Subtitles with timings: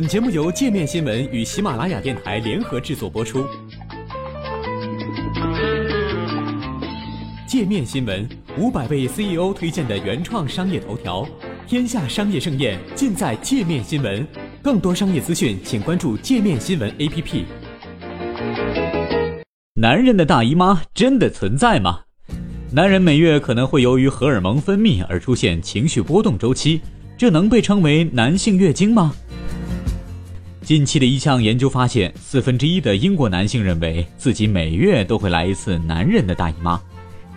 [0.00, 3.44] 本节目由界面新闻与喜马拉雅电台联合制作播出。
[7.46, 8.26] 界面新闻
[8.56, 11.28] 五百位 CEO 推荐的原创商业头条，
[11.66, 14.26] 天下商业盛宴尽在界面新闻。
[14.62, 17.44] 更多商业资讯，请关注界面新闻 APP。
[19.74, 22.04] 男人的大姨妈真的存在吗？
[22.72, 26.80] 男人每月可能会由于荷尔蒙分泌而出现情绪波动周期，
[27.18, 29.14] 这能被称为男性月经吗？
[30.70, 36.80] 近期的一项研究发现，四分之一的英国男性认为自己每月都会来一次男人的大姨妈。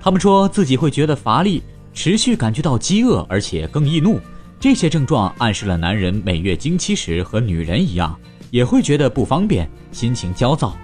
[0.00, 1.62] 他们说自己会觉得乏力，
[1.92, 4.18] 持续感觉到饥饿，而且更易怒。
[4.58, 8.18] 这些症状暗示了男人每月经期时和女人一样，
[8.50, 10.74] 也会觉得不方便，心情焦躁。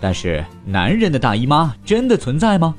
[0.00, 2.74] 但是，男人的大姨妈真的存在吗？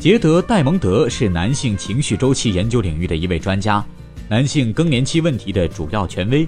[0.00, 3.86] 杰德·戴蒙德是男性情绪周期研究领域的一位专家，
[4.28, 6.44] 男性更年期问题的主要权威。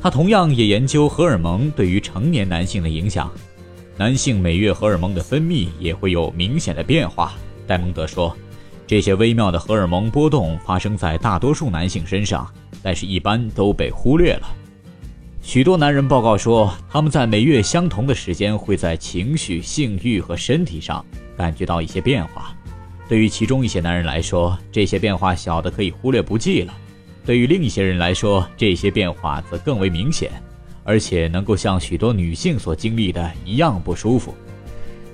[0.00, 3.30] 他同样也研究荷尔蒙对于成年男性的影响，
[3.96, 7.34] 男性每月荷尔蒙的分泌也会有明显的变化。
[7.66, 8.34] 戴蒙德说，
[8.86, 12.48] 这些微妙的荷尔蒙波动发生在大多数男性身上，
[12.82, 14.48] 但是一般都被忽略了。
[15.42, 21.04] 许多男人报告说，他们在每月相同的时间会在情绪、性欲和身体上
[21.36, 22.54] 感觉到一些变化。
[23.08, 26.72] 对于其中一些男人来说，这些变化小的可以忽略不计了。
[27.28, 30.30] 对于另一些人来说，这些变化则更为明显，
[30.82, 34.34] 而且能够像许多女性所经历的一样不舒服。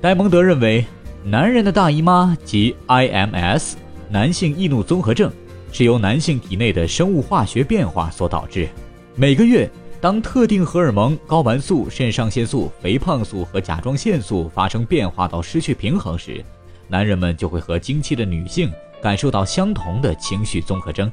[0.00, 0.84] 戴蒙德认为，
[1.24, 3.72] 男人的大姨妈及 IMS
[4.08, 5.28] 男性易怒综合症
[5.72, 8.68] 是由男性体内的生物化学变化所导致。
[9.16, 9.68] 每个月，
[10.00, 16.44] 当特定荷尔蒙睾丸素、肾上腺素、肥胖素和甲状腺素发生变化到失去平衡时，
[16.86, 18.70] 男人们就会和经期的女性
[19.02, 21.10] 感受到相同的情绪综合征。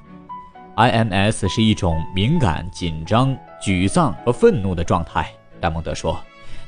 [0.82, 5.32] IMS 是一种敏感、紧张、沮丧和愤怒的状态。
[5.60, 6.20] 戴蒙德说，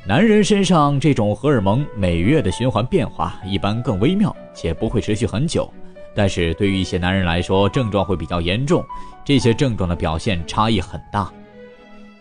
[0.06, 5.68] 男人身上这种荷尔蒙每月的循环变化一般更微妙，且不会持续很久。
[6.13, 8.85] 但是对于一些男人来说，症状会比较严重，
[9.25, 11.34] 这些症状的表现差异很大。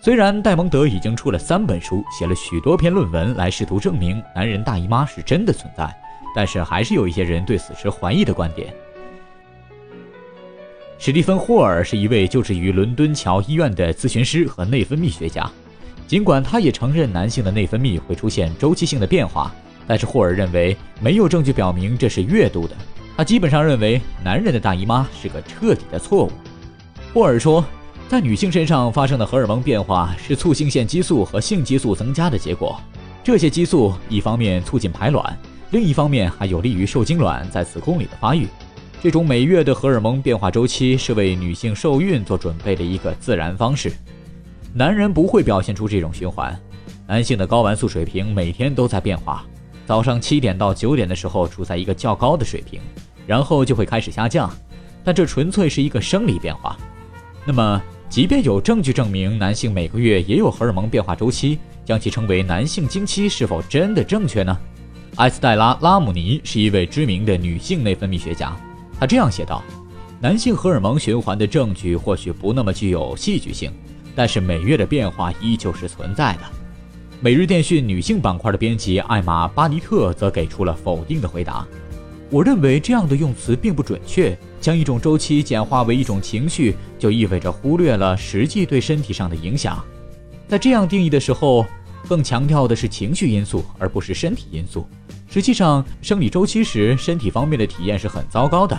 [0.01, 5.95] 虽然戴蒙德已经出了三本书，写了许多篇论文来试图证明男人大姨妈是真的存在，
[6.35, 8.73] 但是还是有一些人对此持怀疑的观点。
[11.05, 15.51] 史蒂芬·霍尔是一位就职于伦敦桥医院的咨询师和内分泌学家。
[16.07, 19.53] 尽管他也承认男性的内分泌会出现周期性的变化，
[19.85, 22.77] 但是霍尔认为没有证据表明这是月度的。
[23.17, 26.31] 他基本上认为男人的大姨妈是个彻底的错误。
[27.13, 27.65] 霍尔说，
[28.09, 32.81] 在女性身上发生的荷尔蒙变化是促性腺激素和性激素增加的结果。
[33.25, 35.37] 这些激素一方面促进排卵，
[35.73, 38.47] 另一方面还有利于受精卵在子宫里的发育。
[39.03, 43.93] 这种每月的荷尔蒙变化周期是为女性受孕做准备的一个自然方式。
[44.73, 46.57] 男人不会表现出这种循环。
[47.09, 49.45] 男性的睾丸素水平每天都在变化，
[49.87, 52.81] 早上七点到九点的时候处在一个较高的水平，
[53.27, 54.49] 然后就会开始下降。
[55.03, 56.79] 但这纯粹是一个生理变化。
[57.45, 64.57] 那么，即便有证据证明男性每个月也有荷尔蒙变化周期，将其称为男性经期是否真的正确呢？
[65.17, 68.57] 埃斯黛拉·拉姆尼是一位知名的女性内分泌学家。
[69.03, 69.61] 他这样写道
[70.23, 73.73] ：“男性荷尔蒙循环的证据或许不那么具有戏剧性，
[74.15, 76.43] 但是每月的变化依旧是存在的。”
[77.21, 81.67] 每日电讯女性板块的编辑艾玛·巴尼特则给出了否定的回答
[82.31, 84.39] ：“我认为这样的用词并不准确。
[84.61, 89.85] 将一种周期简化为一种情绪，就意味着忽略了实际对身体上的影响。
[90.47, 91.67] 在这样定义的时候，
[92.09, 94.87] 更强调的是情绪因素，而不是身体因素。”
[95.33, 98.79] 实际上，生理周期时，身体方面的体验是很糟糕的。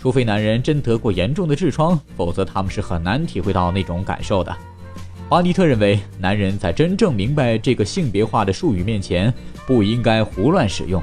[0.00, 4.52] 除非男人真得过严重的痔疮，否则他们是很难体会到那种感受的。
[5.28, 9.32] 华尼特认为，男人在真正明白这个性别化的术语面前，
[9.64, 11.00] 不应该胡乱使用。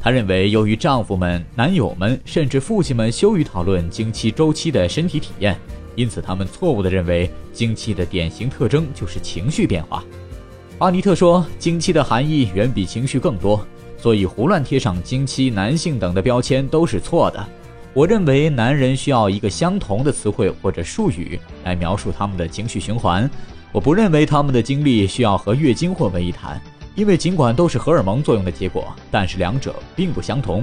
[0.00, 5.56] 他认为，由于丈夫们、男友们甚至父亲们羞于讨论经期周期的身体体验，
[5.96, 10.04] 因此他们错误地认为经期的典型特征就是情绪变化。
[10.78, 13.66] 巴尼特说，经期的含义远比情绪更多。
[13.98, 17.46] 所以，胡乱贴上经期、男性等的标签都是错的。
[17.92, 23.28] 我认为，男人需要一个相同的词汇或者术语来描述他们的情绪循环。
[23.72, 26.60] 我不认为他们的经历需要和月经混为一谈，
[26.94, 30.62] 因为尽管都是荷尔蒙作用的结果，但是两者并不相同。